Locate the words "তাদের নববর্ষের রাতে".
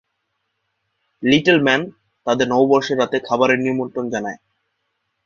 2.27-3.17